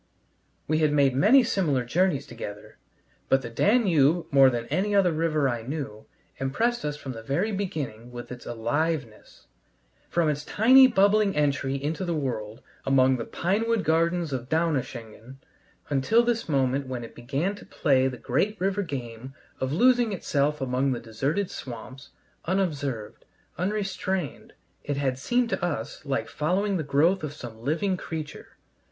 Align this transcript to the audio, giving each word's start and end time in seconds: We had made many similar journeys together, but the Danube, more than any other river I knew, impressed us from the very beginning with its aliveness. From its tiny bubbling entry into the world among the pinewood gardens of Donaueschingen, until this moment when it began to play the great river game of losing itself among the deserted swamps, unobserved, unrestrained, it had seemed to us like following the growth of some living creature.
We 0.67 0.79
had 0.79 0.91
made 0.91 1.13
many 1.15 1.43
similar 1.43 1.85
journeys 1.85 2.25
together, 2.25 2.77
but 3.29 3.43
the 3.43 3.51
Danube, 3.51 4.25
more 4.33 4.49
than 4.49 4.65
any 4.69 4.95
other 4.95 5.11
river 5.11 5.47
I 5.47 5.61
knew, 5.61 6.07
impressed 6.39 6.83
us 6.83 6.97
from 6.97 7.11
the 7.11 7.21
very 7.21 7.51
beginning 7.51 8.11
with 8.11 8.31
its 8.31 8.47
aliveness. 8.47 9.45
From 10.09 10.27
its 10.27 10.43
tiny 10.43 10.87
bubbling 10.87 11.35
entry 11.35 11.75
into 11.75 12.03
the 12.03 12.15
world 12.15 12.63
among 12.83 13.17
the 13.17 13.25
pinewood 13.25 13.83
gardens 13.83 14.33
of 14.33 14.49
Donaueschingen, 14.49 15.37
until 15.87 16.23
this 16.23 16.49
moment 16.49 16.87
when 16.87 17.03
it 17.03 17.13
began 17.13 17.53
to 17.53 17.63
play 17.67 18.07
the 18.07 18.17
great 18.17 18.59
river 18.59 18.81
game 18.81 19.35
of 19.59 19.71
losing 19.71 20.13
itself 20.13 20.61
among 20.61 20.93
the 20.93 20.99
deserted 20.99 21.51
swamps, 21.51 22.09
unobserved, 22.45 23.23
unrestrained, 23.55 24.53
it 24.83 24.97
had 24.97 25.19
seemed 25.19 25.51
to 25.51 25.63
us 25.63 26.03
like 26.07 26.27
following 26.27 26.77
the 26.77 26.81
growth 26.83 27.23
of 27.23 27.33
some 27.33 27.61
living 27.61 27.95
creature. 27.97 28.57